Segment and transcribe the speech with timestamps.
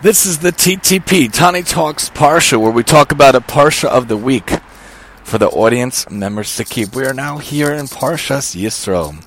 [0.00, 4.16] This is the TTP, Tani Talks Parsha, where we talk about a Parsha of the
[4.16, 4.48] week
[5.24, 6.94] for the audience members to keep.
[6.94, 9.20] We are now here in Parshas Yisro.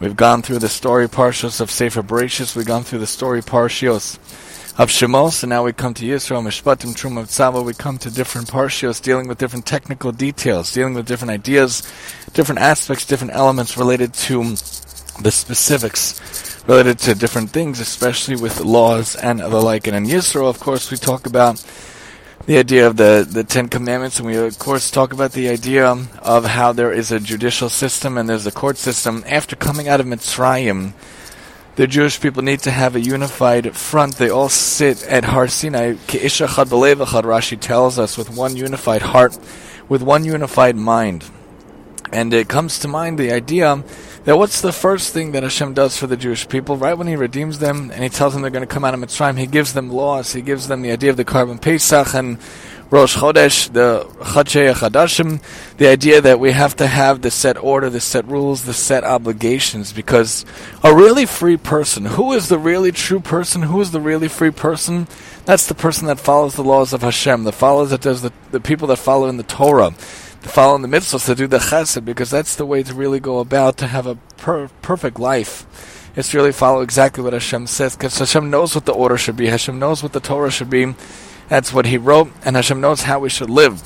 [0.00, 4.16] We've gone through the story Parshas of Sefer Bereshis, we've gone through the story Parshios
[4.78, 8.48] of Shemos, and now we come to Yisro, Mishpatim, Terumah, Tetzaveh, we come to different
[8.48, 11.82] Parshios dealing with different technical details, dealing with different ideas,
[12.32, 14.42] different aspects, different elements related to
[15.20, 19.86] the specifics related to different things, especially with laws and the like.
[19.86, 21.64] And in Yisro, of course, we talk about
[22.46, 25.96] the idea of the, the Ten Commandments, and we of course talk about the idea
[26.20, 29.24] of how there is a judicial system and there's a court system.
[29.26, 30.92] After coming out of Mitzrayim,
[31.76, 34.16] the Jewish people need to have a unified front.
[34.16, 39.38] They all sit at Har Sinai, K'ish Echad Rashi tells us, with one unified heart,
[39.88, 41.24] with one unified mind.
[42.14, 43.82] And it comes to mind the idea
[44.22, 46.76] that what's the first thing that Hashem does for the Jewish people?
[46.76, 49.00] Right when He redeems them and He tells them they're going to come out of
[49.00, 50.32] Mitzrayim, He gives them laws.
[50.32, 52.38] He gives them the idea of the Korban Pesach and
[52.88, 55.42] Rosh Chodesh, the Chadshei Chadashim,
[55.78, 59.02] the idea that we have to have the set order, the set rules, the set
[59.02, 60.44] obligations, because
[60.84, 63.62] a really free person, who is the really true person?
[63.62, 65.08] Who is the really free person?
[65.46, 68.60] That's the person that follows the laws of Hashem, the follows that does the, the
[68.60, 69.92] people that follow in the Torah
[70.44, 73.38] follow in the mitzvahs, to do the chesed, because that's the way to really go
[73.38, 75.66] about to have a per- perfect life.
[76.16, 79.46] It's really follow exactly what Hashem says, because Hashem knows what the order should be.
[79.46, 80.94] Hashem knows what the Torah should be.
[81.48, 83.82] That's what He wrote, and Hashem knows how we should live.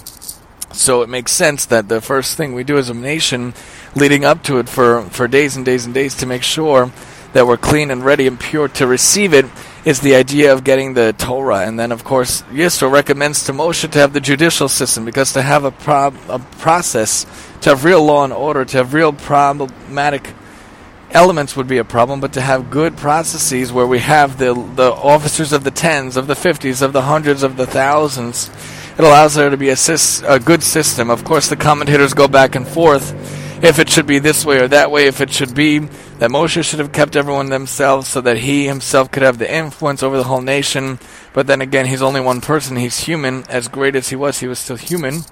[0.73, 3.55] So it makes sense that the first thing we do as a nation,
[3.95, 6.93] leading up to it for, for days and days and days, to make sure
[7.33, 9.47] that we're clean and ready and pure to receive it,
[9.85, 11.67] is the idea of getting the Torah.
[11.67, 15.43] And then, of course, Yisro recommends to Moshe to have the judicial system because to
[15.43, 17.27] have a, prob- a process,
[17.63, 20.35] to have real law and order, to have real problematic
[21.11, 24.93] elements would be a problem, but to have good processes where we have the the
[24.93, 28.51] officers of the tens, of the fifties, of the hundreds, of the thousands,
[28.99, 29.77] it allows there to be a,
[30.27, 31.11] a good system.
[31.11, 33.15] Of course, the commentators go back and forth
[33.65, 36.65] if it should be this way or that way, if it should be that Moshe
[36.65, 40.25] should have kept everyone themselves so that he himself could have the influence over the
[40.25, 40.99] whole nation.
[41.33, 42.77] But then again, he's only one person.
[42.77, 43.45] He's human.
[43.49, 45.23] As great as he was, he was still human.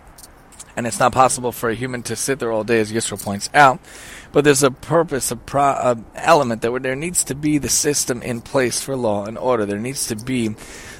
[0.76, 3.48] And it's not possible for a human to sit there all day, as Yisro points
[3.54, 3.80] out.
[4.30, 8.20] But there's a purpose, a, pro, a element that there needs to be the system
[8.20, 9.64] in place for law and order.
[9.64, 10.54] There needs to be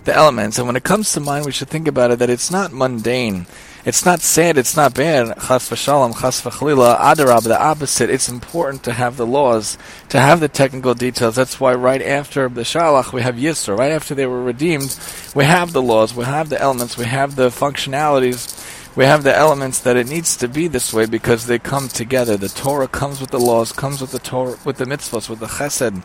[0.04, 0.56] the elements.
[0.58, 3.46] And when it comes to mind, we should think about it that it's not mundane.
[3.86, 8.10] It's not sad, it's not bad, chas v'shalom, chas v'chalila, adarab, the opposite.
[8.10, 11.36] It's important to have the laws, to have the technical details.
[11.36, 13.78] That's why right after Beshalach we have Yisro.
[13.78, 14.98] Right after they were redeemed,
[15.36, 19.36] we have the laws, we have the elements, we have the functionalities, we have the
[19.36, 22.36] elements that it needs to be this way because they come together.
[22.36, 25.46] The Torah comes with the laws, comes with the Torah, with the mitzvahs, with the
[25.46, 26.02] chesed,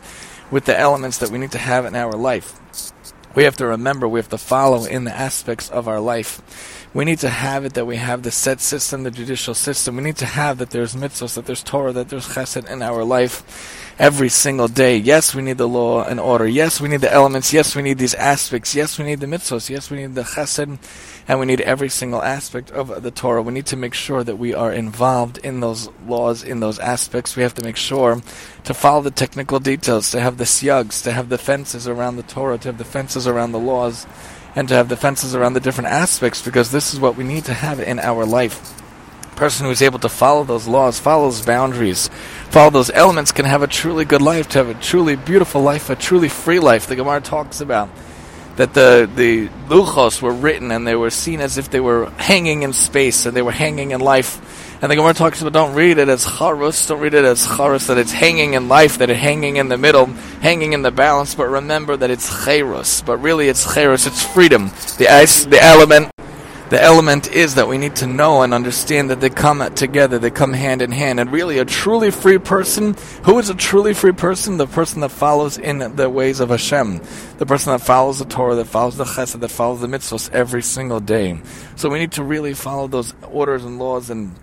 [0.52, 2.60] with the elements that we need to have in our life.
[3.34, 6.42] We have to remember, we have to follow in the aspects of our life
[6.94, 9.96] we need to have it that we have the set system, the judicial system.
[9.96, 13.02] We need to have that there's mitzvahs, that there's Torah, that there's chesed in our
[13.02, 14.96] life every single day.
[14.96, 16.46] Yes, we need the law and order.
[16.46, 17.52] Yes, we need the elements.
[17.52, 18.74] Yes, we need these aspects.
[18.74, 19.70] Yes, we need the mitzvahs.
[19.70, 20.78] Yes, we need the chesed,
[21.28, 23.42] and we need every single aspect of the Torah.
[23.42, 27.36] We need to make sure that we are involved in those laws, in those aspects.
[27.36, 28.20] We have to make sure
[28.64, 32.22] to follow the technical details, to have the siyags, to have the fences around the
[32.22, 34.06] Torah, to have the fences around the laws
[34.54, 37.44] and to have the fences around the different aspects because this is what we need
[37.44, 38.81] to have in our life.
[39.36, 42.08] Person who is able to follow those laws, follow those boundaries,
[42.50, 45.90] follow those elements can have a truly good life, to have a truly beautiful life,
[45.90, 46.86] a truly free life.
[46.86, 47.88] The Gemara talks about
[48.56, 52.62] that the the luchos were written and they were seen as if they were hanging
[52.62, 54.40] in space and they were hanging in life
[54.82, 57.86] and the Gemara talks about don't read it as charus, don't read it as charus,
[57.86, 60.06] that it's hanging in life, that it's hanging in the middle,
[60.42, 63.00] hanging in the balance, but remember that it's cherus.
[63.00, 64.72] But really it's cherus, it's freedom.
[64.98, 66.10] The ice, the element,
[66.72, 70.30] the element is that we need to know and understand that they come together, they
[70.30, 71.20] come hand in hand.
[71.20, 74.56] And really, a truly free person, who is a truly free person?
[74.56, 77.02] The person that follows in the ways of Hashem.
[77.36, 80.62] The person that follows the Torah, that follows the chesed, that follows the mitzvahs every
[80.62, 81.42] single day.
[81.76, 84.34] So we need to really follow those orders and laws and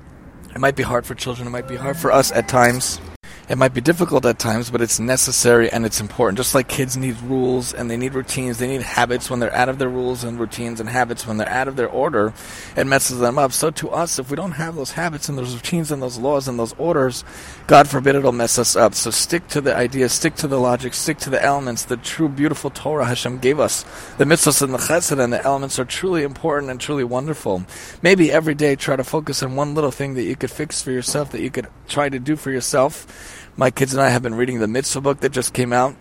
[0.54, 3.02] it might be hard for children, it might be hard for us at times.
[3.50, 6.38] It might be difficult at times, but it's necessary and it's important.
[6.38, 9.70] Just like kids need rules and they need routines, they need habits when they're out
[9.70, 12.32] of their rules and routines and habits when they're out of their order,
[12.78, 13.52] it messes them up.
[13.52, 16.48] So to us, if we don't have those habits and those routines and those laws
[16.48, 17.24] and those orders,
[17.66, 18.94] God forbid it'll mess us up.
[18.94, 22.30] So stick to the idea, stick to the logic, stick to the elements, the true
[22.30, 23.84] beautiful Torah Hashem gave us.
[24.20, 27.64] The mitzvahs and the chesed and the elements are truly important and truly wonderful.
[28.04, 30.92] Maybe every day try to focus on one little thing that you could fix for
[30.92, 34.36] yourself, that you could try to do for yourself my kids and I have been
[34.36, 35.94] reading the mitzvah book that just came out.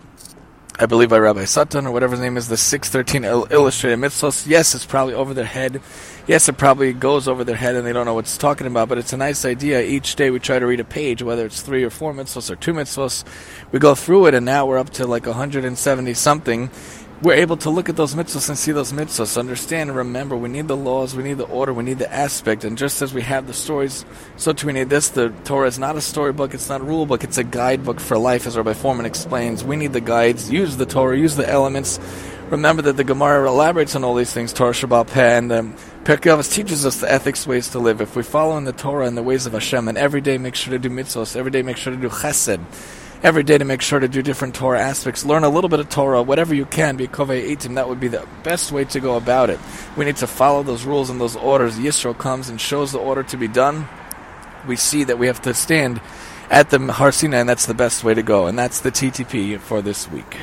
[0.79, 4.47] I believe by Rabbi Sutton or whatever his name is, the 613 il- illustrated mitzvahs.
[4.47, 5.81] Yes, it's probably over their head.
[6.25, 8.87] Yes, it probably goes over their head and they don't know what it's talking about,
[8.87, 9.81] but it's a nice idea.
[9.81, 12.55] Each day we try to read a page, whether it's three or four mitzvahs or
[12.55, 13.25] two mitzvahs.
[13.73, 16.69] We go through it and now we're up to like 170 something
[17.21, 20.47] we're able to look at those mitzvahs and see those mitzvahs, understand and remember we
[20.47, 23.21] need the laws, we need the order, we need the aspect, and just as we
[23.21, 24.05] have the stories,
[24.37, 25.09] so too we need this.
[25.09, 28.17] The Torah is not a storybook, it's not a rule book, it's a guidebook for
[28.17, 29.63] life, as Rabbi Fohrman explains.
[29.63, 31.99] We need the guides, use the Torah, use the elements.
[32.49, 35.75] Remember that the Gemara elaborates on all these things, Torah Sheba'al Peh, and um,
[36.05, 38.01] Avos teaches us the ethics ways to live.
[38.01, 40.55] If we follow in the Torah and the ways of Hashem, and every day make
[40.55, 42.63] sure to do mitzvahs, every day make sure to do chesed,
[43.21, 45.25] every day to make sure to do different Torah aspects.
[45.25, 47.75] Learn a little bit of Torah, whatever you can, be Kovei Eitim.
[47.75, 49.59] That would be the best way to go about it.
[49.97, 51.77] We need to follow those rules and those orders.
[51.77, 53.87] Yisro comes and shows the order to be done.
[54.67, 56.01] We see that we have to stand
[56.49, 58.47] at the Har Sinai, and that's the best way to go.
[58.47, 60.37] And that's the TTP for this week.